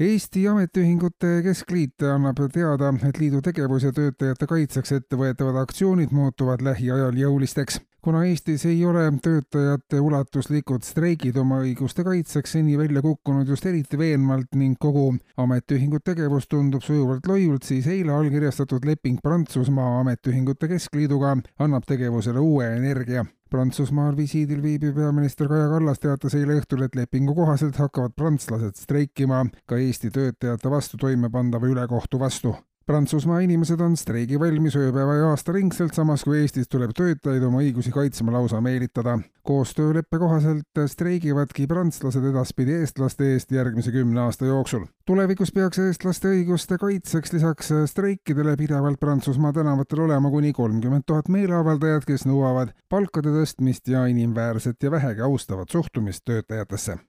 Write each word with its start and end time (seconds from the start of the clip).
Eesti 0.00 0.48
Ametiühingute 0.50 1.28
Keskliit 1.44 2.02
annab 2.02 2.40
teada, 2.50 2.88
et 3.06 3.18
liidu 3.22 3.38
tegevus 3.46 3.84
ja 3.86 3.92
töötajate 3.94 4.48
kaitseks 4.50 4.90
ettevõetavad 4.96 5.60
aktsioonid 5.60 6.10
muutuvad 6.10 6.64
lähiajal 6.66 7.14
jõulisteks. 7.14 7.78
kuna 8.02 8.24
Eestis 8.26 8.66
ei 8.66 8.84
ole 8.84 9.04
töötajate 9.22 10.00
ulatuslikud 10.00 10.82
streigid 10.82 11.36
oma 11.36 11.60
õiguste 11.62 12.04
kaitseks 12.04 12.52
seni 12.52 12.74
välja 12.78 13.02
kukkunud 13.02 13.48
just 13.48 13.66
eriti 13.66 13.98
veenvalt 13.98 14.58
ning 14.58 14.74
kogu 14.80 15.14
ametiühingu 15.36 16.00
tegevus 16.04 16.48
tundub 16.48 16.82
sujuvalt 16.82 17.26
loiult, 17.26 17.62
siis 17.62 17.86
eile 17.86 18.12
allkirjastatud 18.12 18.84
leping 18.84 19.22
Prantsusmaa 19.22 20.00
Ametiühingute 20.00 20.68
Keskliiduga 20.68 21.36
annab 21.58 21.86
tegevusele 21.86 22.38
uue 22.42 22.66
energia 22.76 23.24
Prantsusmaal 23.54 24.16
visiidil 24.18 24.58
viibiv 24.58 24.96
peaminister 24.96 25.46
Kaja 25.46 25.68
Kallas 25.70 26.00
teatas 26.02 26.34
eile 26.34 26.56
õhtul, 26.58 26.80
et 26.82 26.96
lepingu 26.98 27.36
kohaselt 27.36 27.76
hakkavad 27.78 28.16
prantslased 28.18 28.80
streikima 28.82 29.44
ka 29.70 29.78
Eesti 29.78 30.10
töötajate 30.10 30.72
vastu 30.72 30.98
toimepandava 30.98 31.70
ülekohtu 31.70 32.18
vastu. 32.18 32.56
Prantsusmaa 32.84 33.38
inimesed 33.40 33.80
on 33.80 33.94
streigivalmis 33.96 34.74
ööpäeva 34.76 35.14
ja 35.16 35.28
aastaringselt, 35.32 35.94
samas 35.96 36.20
kui 36.26 36.42
Eestis 36.42 36.68
tuleb 36.68 36.90
töötajaid 36.92 37.46
oma 37.46 37.62
õigusi 37.62 37.88
kaitsma 37.94 38.34
lausa 38.34 38.60
meelitada. 38.60 39.14
koostööleppe 39.44 40.18
kohaselt 40.18 40.80
streigivadki 40.88 41.66
prantslased 41.68 42.24
edaspidi 42.30 42.76
eestlaste 42.80 43.30
eest 43.32 43.50
järgmise 43.56 43.92
kümne 43.92 44.20
aasta 44.20 44.44
jooksul. 44.44 44.84
tulevikus 45.06 45.52
peaks 45.52 45.78
eestlaste 45.78 46.28
õiguste 46.28 46.78
kaitseks 46.78 47.32
lisaks 47.32 47.72
streikidele 47.94 48.56
pidevalt 48.56 49.00
Prantsusmaa 49.00 49.52
tänavatel 49.52 50.04
olema 50.04 50.30
kuni 50.30 50.52
kolmkümmend 50.52 51.04
tuhat 51.06 51.28
meeleavaldajat, 51.28 52.04
kes 52.04 52.28
nõuavad 52.28 52.76
palkade 52.88 53.32
tõstmist 53.32 53.88
ja 53.88 54.04
inimväärset 54.06 54.82
ja 54.82 54.90
vähegi 54.90 55.24
austavat 55.24 55.72
suhtumist 55.72 56.24
töötajatesse 56.24 57.00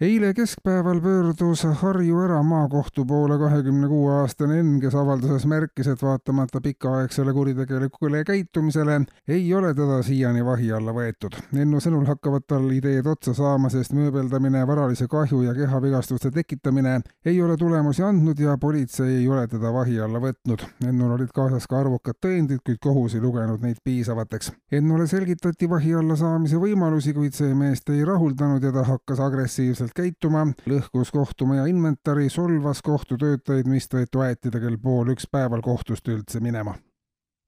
eile 0.00 0.34
keskpäeval 0.34 1.00
pöördus 1.00 1.64
Harju 1.64 2.20
eramaakohtu 2.20 3.04
poole 3.04 3.38
kahekümne 3.38 3.88
kuue 3.88 4.12
aastane 4.20 4.58
Enn, 4.60 4.80
kes 4.80 4.94
avalduses 4.94 5.46
märkis, 5.46 5.88
et 5.90 6.02
vaatamata 6.02 6.60
pikaaegsele 6.60 7.32
kuritegelikule 7.32 8.24
käitumisele 8.24 9.00
ei 9.28 9.54
ole 9.54 9.74
teda 9.74 10.02
siiani 10.02 10.44
vahi 10.44 10.70
alla 10.72 10.94
võetud. 10.94 11.34
Ennu 11.52 11.80
sõnul 11.82 12.06
hakkavad 12.06 12.46
tal 12.46 12.68
ideed 12.70 13.06
otsa 13.06 13.34
saama, 13.34 13.70
sest 13.74 13.92
mööbeldamine, 13.92 14.62
varalise 14.66 15.08
kahju 15.10 15.42
ja 15.42 15.54
kehavigastuste 15.54 16.30
tekitamine 16.30 17.00
ei 17.24 17.42
ole 17.42 17.56
tulemusi 17.56 18.02
andnud 18.06 18.38
ja 18.38 18.54
politsei 18.58 19.16
ei 19.16 19.28
ole 19.28 19.48
teda 19.50 19.72
vahi 19.74 19.98
alla 20.00 20.22
võtnud. 20.22 20.62
Ennul 20.86 21.16
olid 21.18 21.34
kaasas 21.34 21.66
ka 21.66 21.80
arvukad 21.82 22.20
tõendid, 22.22 22.62
kuid 22.66 22.78
kohus 22.82 23.18
ei 23.18 23.24
lugenud 23.24 23.66
neid 23.66 23.82
piisavateks. 23.84 24.52
Ennule 24.72 25.06
selgitati 25.10 25.70
vahi 25.70 25.94
alla 25.94 26.16
saamise 26.16 26.62
võimalusi, 26.62 27.14
kuid 27.18 27.34
see 27.34 27.50
meest 27.54 27.90
ei 27.90 28.06
rahuldanud 28.06 28.62
ja 28.62 28.72
ta 28.72 28.86
hakkas 28.86 29.26
agressiivselt 29.26 29.87
vastavalt 29.88 29.94
käituma, 29.94 30.46
lõhkus 30.66 31.10
kohtumaja 31.10 31.66
inventari, 31.66 32.28
solvas 32.28 32.82
kohtutöötajaid, 32.82 33.66
mistõttu 33.66 34.20
aeti 34.20 34.50
ta 34.50 34.60
kell 34.60 34.76
pool 34.76 35.12
üks 35.12 35.26
päeval 35.30 35.62
kohtust 35.62 36.08
üldse 36.08 36.40
minema. 36.40 36.74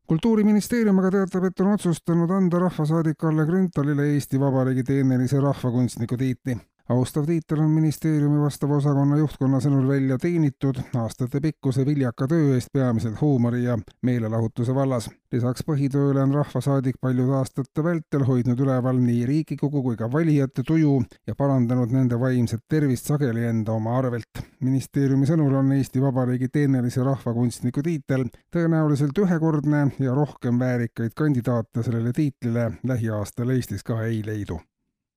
Kultuuriministeerium 0.09 0.99
aga 0.99 1.11
teatab, 1.11 1.45
et 1.45 1.61
on 1.61 1.73
otsustanud 1.75 2.31
anda 2.31 2.59
rahvasaadik 2.59 3.17
Kalle 3.17 3.47
Grünthalile 3.47 4.13
Eesti 4.15 4.41
Vabariigi 4.41 4.83
teenelise 4.83 5.41
rahvakunstniku 5.41 6.17
tiitli 6.17 6.57
austav 6.91 7.27
tiitel 7.27 7.61
on 7.61 7.71
ministeeriumi 7.71 8.41
vastava 8.41 8.77
osakonna 8.81 9.17
juhtkonna 9.21 9.61
sõnul 9.62 9.87
välja 9.89 10.17
teenitud 10.19 10.78
aastatepikkuse 10.99 11.84
viljaka 11.87 12.27
töö 12.31 12.55
eest 12.56 12.73
peamiselt 12.73 13.21
huumori 13.21 13.62
ja 13.65 13.77
meelelahutuse 14.03 14.75
vallas. 14.75 15.11
lisaks 15.33 15.62
põhitööle 15.67 16.23
on 16.23 16.34
rahvasaadik 16.34 16.97
paljude 17.00 17.37
aastate 17.39 17.84
vältel 17.84 18.25
hoidnud 18.27 18.61
üleval 18.61 18.99
nii 18.99 19.27
Riigikogu 19.27 19.83
kui 19.83 19.97
ka 19.97 20.09
valijate 20.12 20.65
tuju 20.67 20.97
ja 21.27 21.34
parandanud 21.39 21.95
nende 21.95 22.19
vaimset 22.21 22.65
tervist 22.69 23.06
sageli 23.06 23.45
enda 23.47 23.73
oma 23.73 23.99
arvelt. 23.99 24.43
ministeeriumi 24.61 25.27
sõnul 25.31 25.55
on 25.61 25.73
Eesti 25.73 26.03
Vabariigi 26.03 26.49
teenelise 26.49 27.05
rahvakunstniku 27.06 27.83
tiitel 27.87 28.27
tõenäoliselt 28.56 29.23
ühekordne 29.27 29.87
ja 29.99 30.15
rohkem 30.15 30.59
väärikaid 30.59 31.15
kandidaate 31.15 31.87
sellele 31.87 32.12
tiitlile 32.12 32.73
lähiaastal 32.83 33.50
Eestis 33.50 33.87
ka 33.87 34.03
ei 34.03 34.23
leidu 34.27 34.59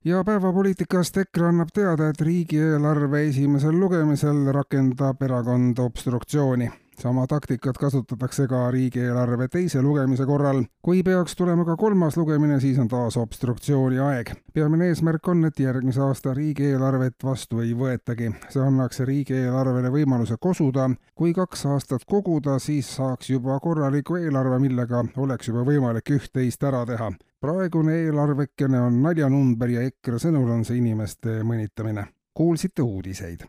ja 0.05 0.23
päevapoliitikast 0.23 1.17
EKRE 1.17 1.47
annab 1.47 1.69
teada, 1.73 2.09
et 2.09 2.21
riigieelarve 2.21 3.21
esimesel 3.29 3.79
lugemisel 3.79 4.45
rakendab 4.51 5.21
erakond 5.21 5.79
obstruktsiooni. 5.79 6.71
sama 6.99 7.27
taktikat 7.27 7.77
kasutatakse 7.77 8.47
ka 8.47 8.71
riigieelarve 8.71 9.47
teise 9.47 9.81
lugemise 9.81 10.25
korral. 10.25 10.63
kui 10.81 11.03
peaks 11.03 11.35
tulema 11.35 11.65
ka 11.65 11.75
kolmas 11.77 12.17
lugemine, 12.17 12.59
siis 12.59 12.79
on 12.79 12.87
taas 12.87 13.17
obstruktsiooni 13.17 13.99
aeg. 13.99 14.33
peamine 14.53 14.87
eesmärk 14.87 15.27
on, 15.27 15.45
et 15.45 15.59
järgmise 15.59 16.01
aasta 16.01 16.33
riigieelarvet 16.33 17.15
vastu 17.23 17.59
ei 17.59 17.73
võetagi. 17.73 18.33
see 18.49 18.61
annaks 18.61 18.99
riigieelarvele 18.99 19.89
võimaluse 19.89 20.35
kosuda. 20.39 20.89
kui 21.15 21.33
kaks 21.33 21.65
aastat 21.65 22.05
koguda, 22.05 22.59
siis 22.59 22.95
saaks 22.95 23.29
juba 23.29 23.59
korraliku 23.59 24.15
eelarve, 24.15 24.59
millega 24.59 25.05
oleks 25.17 25.47
juba 25.47 25.63
võimalik 25.63 26.09
üht-teist 26.09 26.63
ära 26.63 26.85
teha 26.85 27.13
praegune 27.43 27.97
eelarvekene 28.05 28.79
on 28.79 29.01
naljanumber 29.03 29.71
ja 29.73 29.81
EKRE 29.83 30.19
sõnul 30.21 30.47
on 30.53 30.61
see 30.63 30.77
inimeste 30.79 31.41
mõnitamine. 31.43 32.05
kuulsite 32.33 32.81
uudiseid 32.81 33.41